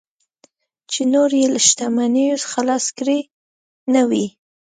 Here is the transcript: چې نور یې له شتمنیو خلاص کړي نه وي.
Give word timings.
چې 0.91 1.01
نور 1.13 1.29
یې 1.39 1.47
له 1.53 1.59
شتمنیو 1.67 2.37
خلاص 2.51 2.85
کړي 2.97 3.19
نه 3.93 4.01
وي. 4.09 4.25